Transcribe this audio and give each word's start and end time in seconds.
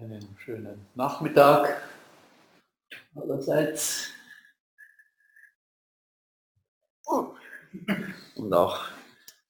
Einen 0.00 0.38
schönen 0.38 0.86
Nachmittag 0.94 1.82
allerseits. 3.16 4.10
Und 8.36 8.54
auch 8.54 8.90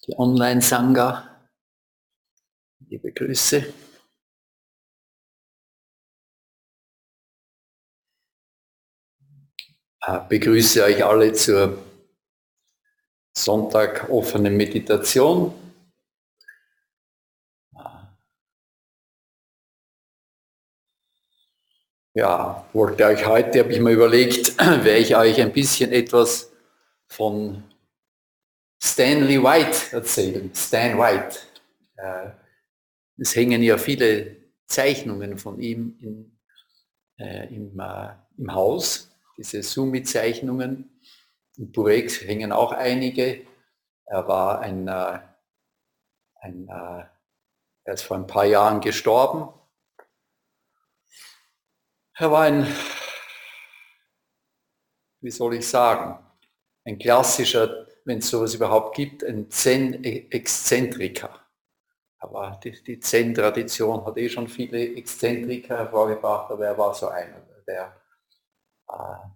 die 0.07 0.19
Online-Sangha. 0.19 1.50
Liebe 2.89 3.12
Grüße. 3.12 3.75
Ich 10.01 10.29
begrüße 10.30 10.83
euch 10.83 11.05
alle 11.05 11.35
zur 11.35 11.85
Sonntag 13.37 14.09
offenen 14.09 14.57
Meditation. 14.57 15.68
Ja, 22.18 22.67
wollte 22.72 23.07
euch 23.07 23.25
heute, 23.29 23.61
habe 23.61 23.72
ich 23.72 23.79
mir 23.79 23.93
überlegt, 23.93 24.58
werde 24.58 24.96
ich 24.96 25.14
euch 25.14 25.40
ein 25.40 25.53
bisschen 25.53 25.93
etwas 25.93 26.50
von 27.07 27.63
Stanley 28.82 29.41
White 29.41 29.94
erzählen. 29.94 30.50
Stan 30.53 30.99
White. 30.99 31.39
Äh, 31.94 32.31
es 33.19 33.36
hängen 33.36 33.62
ja 33.62 33.78
viele 33.78 34.34
Zeichnungen 34.67 35.39
von 35.39 35.61
ihm 35.61 35.97
in, 36.00 36.39
äh, 37.25 37.55
im, 37.55 37.78
äh, 37.78 38.08
im 38.36 38.53
Haus, 38.53 39.12
diese 39.36 39.62
Sumi-Zeichnungen. 39.62 40.91
In 41.56 41.70
Burex 41.70 42.20
hängen 42.22 42.50
auch 42.50 42.72
einige. 42.72 43.47
Er 44.06 44.27
war 44.27 44.58
ein, 44.58 44.89
äh, 44.89 45.20
ein 46.41 46.66
äh, 46.66 47.05
er 47.84 47.94
ist 47.94 48.03
vor 48.03 48.16
ein 48.16 48.27
paar 48.27 48.44
Jahren 48.44 48.80
gestorben 48.80 49.55
er 52.19 52.30
war 52.30 52.42
ein, 52.42 52.66
wie 55.20 55.30
soll 55.30 55.55
ich 55.55 55.69
sagen, 55.69 56.19
ein 56.84 56.98
klassischer, 56.98 57.86
wenn 58.05 58.19
es 58.19 58.28
sowas 58.30 58.55
überhaupt 58.55 58.97
gibt, 58.97 59.24
ein 59.24 59.50
Zen-Exzentriker. 59.50 61.41
Aber 62.19 62.61
die, 62.64 62.72
die 62.83 63.00
Zen-Tradition 63.00 64.05
hat 64.06 64.19
eh 64.19 64.28
schon 64.28 64.48
viele 64.48 64.96
Exzentriker 64.96 65.78
hervorgebracht, 65.78 66.50
aber 66.50 66.66
er 66.66 66.78
war 66.78 66.94
so 66.94 67.08
einer, 67.08 67.42
der 67.66 68.00
äh, 68.89 69.28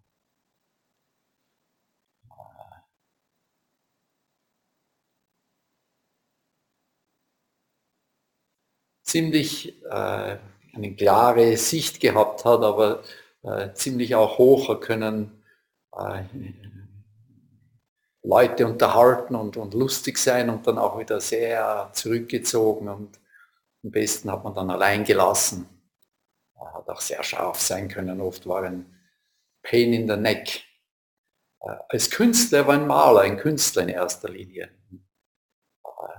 ziemlich 9.02 9.82
äh, 9.84 10.38
eine 10.74 10.94
klare 10.94 11.56
Sicht 11.56 12.00
gehabt 12.00 12.44
hat, 12.44 12.62
aber 12.62 13.02
äh, 13.42 13.72
ziemlich 13.74 14.14
auch 14.14 14.38
hoch 14.38 14.80
können 14.80 15.42
äh, 15.96 16.24
Leute 18.22 18.66
unterhalten 18.66 19.34
und, 19.34 19.56
und 19.56 19.74
lustig 19.74 20.16
sein 20.16 20.48
und 20.48 20.66
dann 20.66 20.78
auch 20.78 20.98
wieder 20.98 21.20
sehr 21.20 21.90
zurückgezogen 21.92 22.88
und 22.88 23.18
am 23.84 23.90
besten 23.90 24.30
hat 24.30 24.44
man 24.44 24.54
dann 24.54 24.70
allein 24.70 25.02
gelassen. 25.04 25.68
Er 26.54 26.74
hat 26.74 26.88
auch 26.88 27.00
sehr 27.00 27.22
scharf 27.24 27.60
sein 27.60 27.88
können, 27.88 28.20
oft 28.20 28.46
war 28.46 28.62
ein 28.62 28.98
Pain 29.62 29.92
in 29.92 30.08
the 30.08 30.16
Neck. 30.16 30.64
Äh, 31.60 31.76
als 31.88 32.10
Künstler 32.10 32.66
war 32.66 32.74
ein 32.74 32.86
Maler, 32.86 33.22
ein 33.22 33.36
Künstler 33.36 33.82
in 33.82 33.88
erster 33.88 34.28
Linie. 34.28 34.70
Äh, 35.84 36.18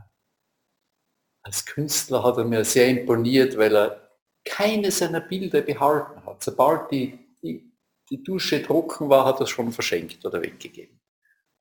als 1.42 1.66
Künstler 1.66 2.24
hat 2.24 2.38
er 2.38 2.46
mir 2.46 2.66
sehr 2.66 2.90
imponiert, 2.90 3.58
weil 3.58 3.76
er 3.76 4.03
keine 4.46 4.92
seiner 4.92 5.22
Bilder 5.22 5.62
behalten 5.62 6.26
hat. 6.26 6.44
Sobald 6.44 6.92
die, 6.92 7.18
die, 7.42 7.72
die 8.10 8.24
Dusche 8.24 8.62
trocken 8.62 9.10
war, 9.10 9.26
hat 9.26 9.40
er 9.40 9.44
es 9.44 9.50
schon 9.50 9.72
verschenkt 9.72 10.26
oder 10.26 10.42
weggegeben. 10.42 11.00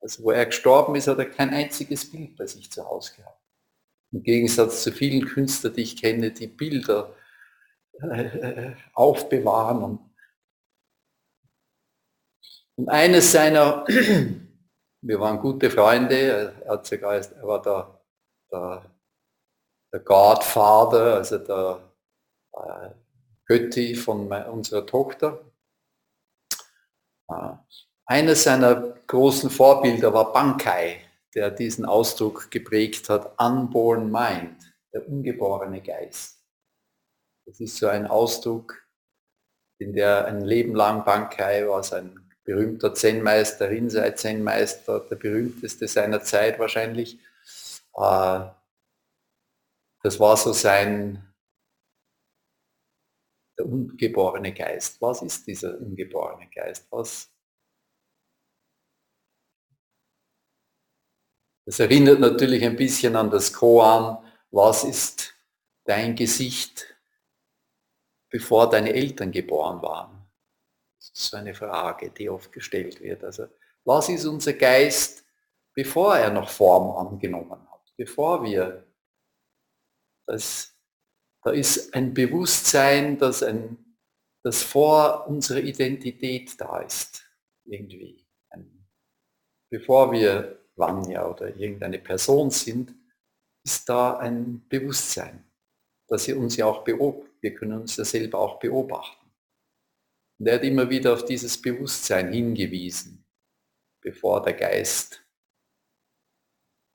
Also 0.01 0.23
wo 0.23 0.31
er 0.31 0.45
gestorben 0.45 0.95
ist, 0.95 1.07
hat 1.07 1.17
er 1.17 1.29
kein 1.29 1.51
einziges 1.51 2.09
Bild 2.09 2.35
bei 2.35 2.45
sich 2.45 2.69
zu 2.69 2.85
Hause 2.85 3.15
gehabt. 3.15 3.41
Im 4.11 4.21
Gegensatz 4.21 4.83
zu 4.83 4.91
vielen 4.91 5.25
Künstlern, 5.25 5.73
die 5.73 5.81
ich 5.81 5.99
kenne, 5.99 6.31
die 6.31 6.47
Bilder 6.47 7.15
äh, 8.01 8.73
aufbewahren. 8.93 9.83
Und, 9.83 9.99
und 12.75 12.89
eines 12.89 13.31
seiner, 13.31 13.85
wir 15.01 15.19
waren 15.19 15.39
gute 15.39 15.71
Freunde, 15.71 16.15
er, 16.15 16.69
hat 16.69 16.85
sogar, 16.85 17.15
er 17.15 17.47
war 17.47 17.61
der, 17.61 18.01
der, 18.51 18.91
der 19.93 19.99
Godfather, 20.01 21.15
also 21.15 21.37
der 21.37 21.92
äh, 22.53 22.89
Götti 23.45 23.95
von 23.95 24.31
unserer 24.31 24.85
Tochter. 24.85 25.43
Äh, 27.29 27.53
eines 28.05 28.43
seiner 28.43 28.95
großen 29.07 29.49
Vorbilder 29.49 30.13
war 30.13 30.33
Bankai, 30.33 31.01
der 31.35 31.51
diesen 31.51 31.85
Ausdruck 31.85 32.51
geprägt 32.51 33.09
hat, 33.09 33.39
unborn 33.39 34.11
mind, 34.11 34.57
der 34.93 35.07
ungeborene 35.07 35.81
Geist. 35.81 36.39
Das 37.45 37.59
ist 37.59 37.77
so 37.77 37.87
ein 37.87 38.07
Ausdruck, 38.07 38.83
in 39.79 39.93
der 39.93 40.25
ein 40.25 40.41
Leben 40.41 40.75
lang 40.75 41.03
Bankai 41.03 41.67
war 41.67 41.83
sein 41.83 42.19
berühmter 42.43 42.93
Zen-Meister, 42.93 43.69
Rinzai-Zen-Meister, 43.69 44.99
der 45.09 45.15
berühmteste 45.15 45.87
seiner 45.87 46.21
Zeit 46.23 46.59
wahrscheinlich. 46.59 47.19
Äh, 47.95 48.45
das 50.03 50.19
war 50.19 50.35
so 50.35 50.51
sein 50.51 51.32
der 53.63 53.71
ungeborene 53.71 54.53
Geist. 54.53 55.01
Was 55.01 55.21
ist 55.21 55.47
dieser 55.47 55.79
ungeborene 55.79 56.49
Geist? 56.49 56.87
Was? 56.91 57.31
Das 61.65 61.79
erinnert 61.79 62.19
natürlich 62.19 62.63
ein 62.63 62.75
bisschen 62.75 63.15
an 63.15 63.29
das 63.29 63.53
Koan. 63.53 64.23
Was 64.51 64.83
ist 64.83 65.33
dein 65.85 66.15
Gesicht, 66.15 66.85
bevor 68.29 68.69
deine 68.69 68.93
Eltern 68.93 69.31
geboren 69.31 69.81
waren? 69.81 70.29
Das 70.99 71.09
ist 71.09 71.31
so 71.31 71.37
eine 71.37 71.53
Frage, 71.53 72.11
die 72.11 72.29
oft 72.29 72.51
gestellt 72.51 73.01
wird. 73.01 73.23
Also, 73.23 73.47
was 73.85 74.09
ist 74.09 74.25
unser 74.25 74.53
Geist, 74.53 75.25
bevor 75.73 76.17
er 76.17 76.29
noch 76.29 76.49
Form 76.49 77.07
angenommen 77.07 77.69
hat? 77.69 77.93
Bevor 77.97 78.43
wir 78.43 78.85
das 80.25 80.72
da 81.43 81.51
ist 81.51 81.93
ein 81.93 82.13
Bewusstsein, 82.13 83.17
das, 83.17 83.43
ein, 83.43 83.77
das 84.43 84.63
vor 84.63 85.27
unserer 85.27 85.59
Identität 85.59 86.59
da 86.59 86.79
ist, 86.79 87.25
irgendwie. 87.65 88.25
Ein, 88.49 88.87
bevor 89.69 90.11
wir 90.11 90.59
Vanya 90.75 91.27
oder 91.27 91.55
irgendeine 91.55 91.99
Person 91.99 92.49
sind, 92.49 92.93
ist 93.65 93.87
da 93.87 94.17
ein 94.17 94.67
Bewusstsein, 94.67 95.43
dass 96.07 96.27
wir 96.27 96.37
uns 96.37 96.55
ja 96.55 96.65
auch 96.65 96.83
beobachten. 96.83 97.29
Wir 97.41 97.53
können 97.53 97.81
uns 97.81 97.97
ja 97.97 98.05
selber 98.05 98.39
auch 98.39 98.59
beobachten. 98.59 99.29
Und 100.39 100.47
er 100.47 100.55
hat 100.55 100.63
immer 100.63 100.89
wieder 100.89 101.13
auf 101.13 101.25
dieses 101.25 101.61
Bewusstsein 101.61 102.31
hingewiesen, 102.31 103.25
bevor 104.01 104.41
der 104.41 104.53
Geist 104.53 105.25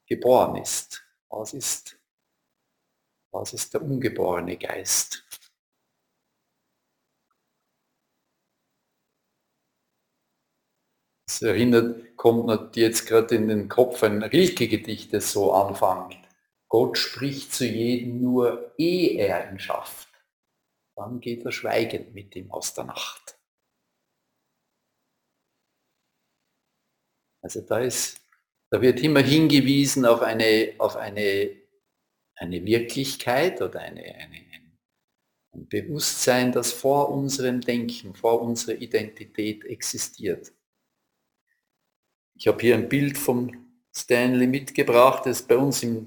geboren 0.06 0.56
ist. 0.56 1.04
Was 1.28 1.52
ist 1.52 1.97
was 3.40 3.52
ist 3.52 3.72
der 3.72 3.82
ungeborene 3.82 4.56
Geist? 4.56 5.24
Es 11.28 11.42
erinnert, 11.42 12.16
kommt 12.16 12.76
jetzt 12.76 13.06
gerade 13.06 13.36
in 13.36 13.48
den 13.48 13.68
Kopf 13.68 14.02
ein 14.02 14.22
Rilke-Gedicht, 14.22 15.12
das 15.12 15.30
so 15.30 15.52
anfängt. 15.52 16.18
Gott 16.68 16.98
spricht 16.98 17.52
zu 17.52 17.64
jedem 17.64 18.20
nur, 18.20 18.74
ehe 18.76 19.18
er 19.18 19.50
ihn 19.50 19.60
schafft. 19.60 20.08
Dann 20.96 21.20
geht 21.20 21.44
er 21.44 21.52
schweigend 21.52 22.14
mit 22.14 22.34
ihm 22.34 22.50
aus 22.50 22.74
der 22.74 22.84
Nacht. 22.84 23.38
Also 27.40 27.60
da 27.60 27.78
ist, 27.78 28.20
da 28.70 28.82
wird 28.82 29.00
immer 29.00 29.20
hingewiesen 29.20 30.04
auf 30.06 30.22
eine, 30.22 30.74
auf 30.78 30.96
eine 30.96 31.57
eine 32.38 32.64
Wirklichkeit 32.64 33.60
oder 33.60 33.80
eine, 33.80 34.02
eine, 34.02 34.36
ein 35.52 35.68
Bewusstsein, 35.68 36.52
das 36.52 36.72
vor 36.72 37.10
unserem 37.10 37.60
Denken, 37.60 38.14
vor 38.14 38.40
unserer 38.42 38.76
Identität 38.76 39.64
existiert. 39.64 40.52
Ich 42.34 42.46
habe 42.46 42.60
hier 42.60 42.76
ein 42.76 42.88
Bild 42.88 43.18
von 43.18 43.68
Stanley 43.94 44.46
mitgebracht, 44.46 45.26
das 45.26 45.42
bei 45.42 45.56
uns 45.56 45.82
im 45.82 46.06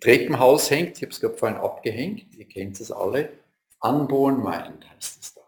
Treppenhaus 0.00 0.70
hängt. 0.70 0.96
Ich 0.96 1.02
habe 1.02 1.12
es 1.12 1.20
gerade 1.20 1.36
vorhin 1.36 1.58
abgehängt. 1.58 2.34
Ihr 2.34 2.48
kennt 2.48 2.80
es 2.80 2.90
alle. 2.90 3.32
Unborn 3.80 4.42
Mind 4.42 4.90
heißt 4.90 5.22
es 5.22 5.34
da. 5.34 5.42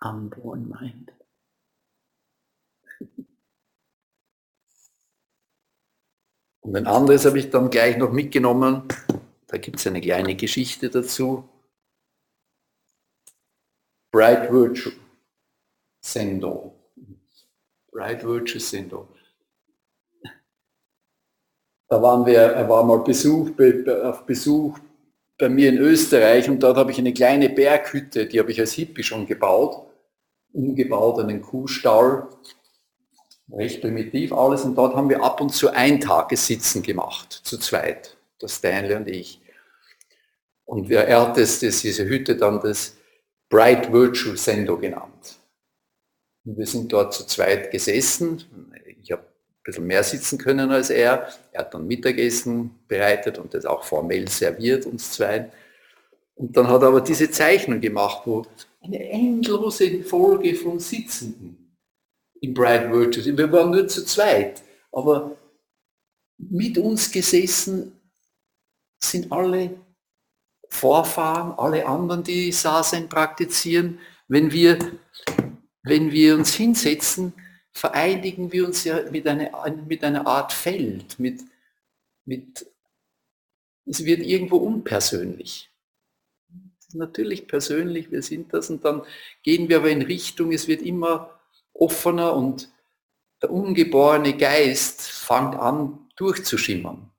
Unborn 0.00 0.68
Mind. 0.68 1.17
Und 6.68 6.76
ein 6.76 6.86
anderes 6.86 7.24
habe 7.24 7.38
ich 7.38 7.48
dann 7.48 7.70
gleich 7.70 7.96
noch 7.96 8.12
mitgenommen. 8.12 8.82
Da 9.46 9.56
gibt 9.56 9.78
es 9.78 9.86
eine 9.86 10.02
kleine 10.02 10.36
Geschichte 10.36 10.90
dazu. 10.90 11.48
Bright 14.12 14.52
Virtue 14.52 14.92
Sendo. 16.02 16.74
Bright 17.90 18.22
Virtue 18.22 18.60
Sendo. 18.60 19.08
Da 21.88 22.02
waren 22.02 22.26
wir, 22.26 22.38
er 22.38 22.68
war 22.68 22.84
mal 22.84 22.98
Besuch, 22.98 23.52
auf 24.04 24.26
Besuch 24.26 24.78
bei 25.38 25.48
mir 25.48 25.70
in 25.70 25.78
Österreich 25.78 26.50
und 26.50 26.62
dort 26.62 26.76
habe 26.76 26.90
ich 26.90 26.98
eine 26.98 27.14
kleine 27.14 27.48
Berghütte, 27.48 28.26
die 28.26 28.38
habe 28.38 28.52
ich 28.52 28.60
als 28.60 28.72
Hippie 28.72 29.02
schon 29.02 29.26
gebaut, 29.26 29.86
umgebaut, 30.52 31.18
einen 31.18 31.40
Kuhstall, 31.40 32.28
recht 33.52 33.80
primitiv 33.80 34.32
alles 34.32 34.64
und 34.64 34.74
dort 34.74 34.94
haben 34.94 35.08
wir 35.08 35.22
ab 35.22 35.40
und 35.40 35.50
zu 35.50 35.70
Eintagessitzen 35.70 36.82
gemacht, 36.82 37.32
zu 37.32 37.58
zweit, 37.58 38.16
der 38.40 38.48
Stanley 38.48 38.94
und 38.94 39.08
ich. 39.08 39.40
Und 40.64 40.88
wir, 40.88 41.00
er 41.00 41.22
hat 41.22 41.38
das, 41.38 41.60
das, 41.60 41.80
diese 41.80 42.06
Hütte 42.06 42.36
dann 42.36 42.60
das 42.60 42.96
Bright 43.48 43.90
Virtue 43.90 44.36
Sendo 44.36 44.76
genannt. 44.76 45.38
Und 46.44 46.58
wir 46.58 46.66
sind 46.66 46.92
dort 46.92 47.14
zu 47.14 47.26
zweit 47.26 47.70
gesessen, 47.70 48.44
ich 49.00 49.12
habe 49.12 49.24
bisschen 49.68 49.86
mehr 49.86 50.02
sitzen 50.02 50.38
können 50.38 50.70
als 50.70 50.90
er. 50.90 51.28
Er 51.52 51.60
hat 51.60 51.74
dann 51.74 51.86
Mittagessen 51.86 52.70
bereitet 52.88 53.38
und 53.38 53.54
das 53.54 53.66
auch 53.66 53.84
formell 53.84 54.26
serviert, 54.28 54.86
uns 54.86 55.12
zwei. 55.12 55.50
Und 56.34 56.56
dann 56.56 56.68
hat 56.68 56.82
er 56.82 56.88
aber 56.88 57.00
diese 57.00 57.30
Zeichnung 57.30 57.80
gemacht, 57.80 58.22
wo 58.24 58.46
eine 58.80 59.10
endlose 59.10 60.02
Folge 60.04 60.54
von 60.54 60.80
Sitzenden 60.80 61.67
in 62.40 62.54
Bright 62.54 62.90
Virtues. 62.90 63.26
Wir 63.26 63.52
waren 63.52 63.70
nur 63.70 63.88
zu 63.88 64.04
zweit, 64.04 64.62
aber 64.92 65.36
mit 66.38 66.78
uns 66.78 67.10
gesessen 67.10 67.92
sind 69.02 69.30
alle 69.32 69.78
Vorfahren, 70.68 71.52
alle 71.58 71.86
anderen, 71.86 72.22
die 72.22 72.52
Sasen 72.52 73.08
praktizieren. 73.08 73.98
Wenn 74.28 74.52
wir, 74.52 74.78
wenn 75.82 76.10
wir 76.12 76.34
uns 76.34 76.54
hinsetzen, 76.54 77.32
vereinigen 77.72 78.52
wir 78.52 78.66
uns 78.66 78.84
ja 78.84 79.10
mit 79.10 79.26
einer, 79.26 79.50
mit 79.86 80.04
einer 80.04 80.26
Art 80.26 80.52
Feld, 80.52 81.18
mit, 81.18 81.40
mit, 82.24 82.66
es 83.86 84.04
wird 84.04 84.20
irgendwo 84.20 84.56
unpersönlich. 84.56 85.70
Natürlich 86.92 87.46
persönlich, 87.46 88.10
wir 88.10 88.22
sind 88.22 88.52
das 88.52 88.70
und 88.70 88.84
dann 88.84 89.02
gehen 89.42 89.68
wir 89.68 89.78
aber 89.78 89.90
in 89.90 90.02
Richtung, 90.02 90.52
es 90.52 90.68
wird 90.68 90.82
immer 90.82 91.37
offener 91.78 92.34
und 92.34 92.72
der 93.42 93.50
ungeborene 93.50 94.36
Geist 94.36 95.02
fängt 95.02 95.54
an 95.54 96.08
durchzuschimmern. 96.16 97.10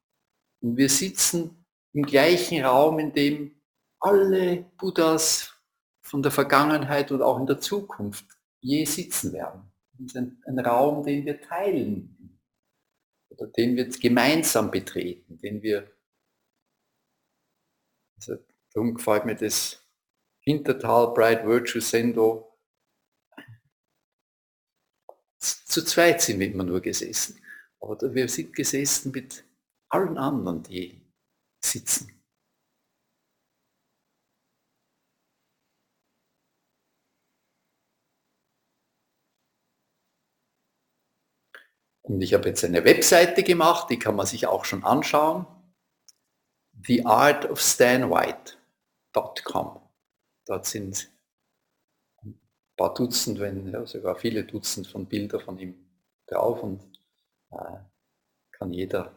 Und 0.61 0.77
wir 0.77 0.89
sitzen 0.89 1.65
im 1.93 2.03
gleichen 2.03 2.63
Raum, 2.63 2.99
in 2.99 3.13
dem 3.13 3.55
alle 3.99 4.65
Buddhas 4.77 5.53
von 6.01 6.21
der 6.21 6.31
Vergangenheit 6.31 7.11
und 7.11 7.21
auch 7.21 7.39
in 7.39 7.45
der 7.45 7.59
Zukunft 7.59 8.25
je 8.61 8.83
sitzen 8.85 9.33
werden 9.33 9.69
ist 10.05 10.15
ein, 10.17 10.41
ein 10.45 10.59
Raum, 10.59 11.03
den 11.03 11.25
wir 11.25 11.41
teilen 11.41 12.39
oder 13.29 13.47
den 13.47 13.75
wir 13.75 13.87
gemeinsam 13.89 14.71
betreten, 14.71 15.37
den 15.37 15.61
wir, 15.61 15.91
also 18.15 18.37
darum 18.73 18.95
gefällt 18.95 19.25
mir 19.25 19.35
das 19.35 19.85
Hintertal 20.41 21.13
Bright 21.13 21.45
Virtue 21.45 21.81
Sendo. 21.81 22.48
Zu 25.39 25.85
zweit 25.85 26.21
sind 26.21 26.39
wir 26.39 26.51
immer 26.51 26.63
nur 26.63 26.81
gesessen, 26.81 27.41
aber 27.79 28.13
wir 28.13 28.27
sind 28.27 28.55
gesessen 28.55 29.11
mit 29.11 29.43
allen 29.89 30.17
anderen, 30.17 30.63
die 30.63 31.01
sitzen. 31.63 32.19
Und 42.09 42.21
ich 42.21 42.33
habe 42.33 42.49
jetzt 42.49 42.65
eine 42.65 42.83
Webseite 42.85 43.43
gemacht, 43.43 43.91
die 43.91 43.99
kann 43.99 44.15
man 44.15 44.25
sich 44.25 44.47
auch 44.47 44.65
schon 44.65 44.83
anschauen. 44.83 45.45
theartofstanwhite.com. 46.83 49.81
Dort 50.47 50.65
sind 50.65 51.11
paar 52.79 52.93
Dutzend, 52.93 53.39
wenn 53.39 53.71
ja, 53.71 53.85
sogar 53.85 54.15
viele 54.15 54.43
Dutzend 54.43 54.87
von 54.87 55.05
Bildern 55.05 55.41
von 55.41 55.59
ihm 55.59 55.75
drauf 56.27 56.63
und 56.63 56.81
äh, 57.51 57.77
kann 58.51 58.73
jeder 58.73 59.11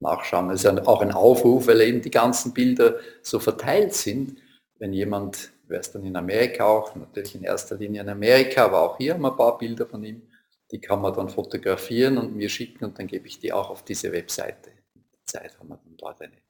nachschauen. 0.00 0.50
Es 0.50 0.64
ist 0.64 0.86
auch 0.86 1.00
ein 1.00 1.12
Aufruf, 1.12 1.66
weil 1.66 1.80
eben 1.82 2.02
die 2.02 2.10
ganzen 2.10 2.52
Bilder 2.52 2.98
so 3.22 3.38
verteilt 3.38 3.94
sind. 3.94 4.38
Wenn 4.78 4.92
jemand, 4.92 5.52
wäre 5.68 5.80
es 5.80 5.92
dann 5.92 6.04
in 6.04 6.16
Amerika 6.16 6.66
auch, 6.66 6.94
natürlich 6.96 7.36
in 7.36 7.44
erster 7.44 7.76
Linie 7.76 8.02
in 8.02 8.08
Amerika, 8.08 8.64
aber 8.64 8.82
auch 8.82 8.96
hier 8.98 9.14
haben 9.14 9.22
wir 9.22 9.30
ein 9.30 9.36
paar 9.36 9.58
Bilder 9.58 9.86
von 9.86 10.02
ihm 10.04 10.22
die 10.70 10.80
kann 10.80 11.00
man 11.00 11.14
dann 11.14 11.28
fotografieren 11.28 12.18
und 12.18 12.34
mir 12.34 12.48
schicken 12.48 12.84
und 12.84 12.98
dann 12.98 13.06
gebe 13.06 13.28
ich 13.28 13.38
die 13.38 13.52
auch 13.52 13.70
auf 13.70 13.84
diese 13.84 14.12
Webseite. 14.12 14.72
Mit 14.94 15.04
der 15.12 15.24
Zeit 15.24 15.58
haben 15.58 15.68
wir 15.68 15.76
dann 15.76 15.96
dort 15.96 16.20
eine 16.20 16.42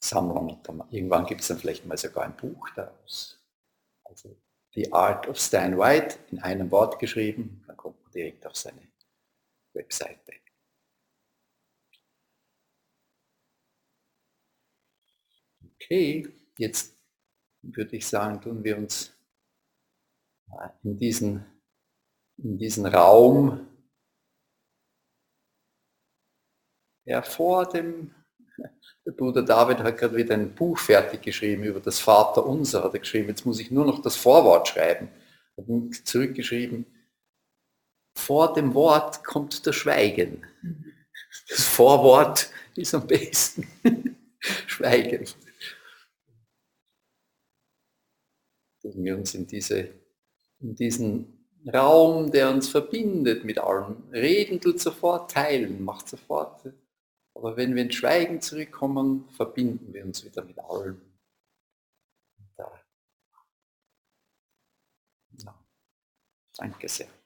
Sammlung 0.00 0.50
und 0.50 0.68
dann, 0.68 0.82
irgendwann 0.90 1.24
gibt 1.24 1.42
es 1.42 1.48
dann 1.48 1.58
vielleicht 1.58 1.86
mal 1.86 1.96
sogar 1.96 2.24
ein 2.24 2.36
Buch 2.36 2.68
daraus. 2.74 3.40
Also 4.02 4.36
The 4.78 4.92
Art 4.92 5.26
of 5.26 5.40
Stan 5.40 5.76
White 5.76 6.20
in 6.30 6.38
einem 6.38 6.70
Wort 6.70 7.00
geschrieben, 7.00 7.64
dann 7.66 7.76
kommt 7.76 8.00
man 8.00 8.12
direkt 8.12 8.46
auf 8.46 8.54
seine 8.54 8.86
Webseite. 9.74 10.34
Okay, 15.74 16.32
jetzt 16.58 16.96
würde 17.62 17.96
ich 17.96 18.06
sagen, 18.06 18.40
tun 18.40 18.62
wir 18.62 18.78
uns 18.78 19.12
in 20.84 20.96
diesen 20.96 21.44
in 22.36 22.56
diesen 22.56 22.86
Raum, 22.86 23.66
ja, 27.04 27.20
vor 27.22 27.68
dem, 27.68 28.14
der 29.06 29.12
Bruder 29.12 29.42
David 29.42 29.78
hat 29.78 29.98
gerade 29.98 30.16
wieder 30.16 30.34
ein 30.34 30.54
Buch 30.54 30.78
fertig 30.78 31.22
geschrieben 31.22 31.64
über 31.64 31.80
das 31.80 31.98
Vater 31.98 32.44
Unser, 32.44 32.84
hat 32.84 32.94
er 32.94 33.00
geschrieben, 33.00 33.28
jetzt 33.28 33.46
muss 33.46 33.60
ich 33.60 33.70
nur 33.70 33.86
noch 33.86 34.02
das 34.02 34.16
Vorwort 34.16 34.68
schreiben. 34.68 35.08
Hat 35.56 35.66
zurückgeschrieben, 36.04 36.86
vor 38.14 38.52
dem 38.52 38.74
Wort 38.74 39.24
kommt 39.24 39.66
das 39.66 39.76
Schweigen. 39.76 40.44
Das 41.48 41.62
Vorwort 41.64 42.50
ist 42.74 42.94
am 42.94 43.06
besten. 43.06 43.66
Schweigen. 44.66 45.24
Wir 48.82 49.16
uns 49.16 49.34
in, 49.34 49.46
diese, 49.46 49.88
in 50.60 50.74
diesen 50.74 51.46
Raum, 51.72 52.30
der 52.30 52.50
uns 52.50 52.68
verbindet 52.68 53.44
mit 53.44 53.58
allem. 53.58 54.08
Reden 54.12 54.60
tut 54.60 54.80
sofort, 54.80 55.30
teilen 55.30 55.84
macht 55.84 56.08
sofort. 56.08 56.62
Aber 57.38 57.56
wenn 57.56 57.76
wir 57.76 57.84
in 57.84 57.92
Schweigen 57.92 58.40
zurückkommen, 58.40 59.28
verbinden 59.30 59.94
wir 59.94 60.04
uns 60.04 60.24
wieder 60.24 60.42
mit 60.42 60.58
allem. 60.58 61.00
Ja. 62.58 62.82
Danke 66.56 66.88
sehr. 66.88 67.17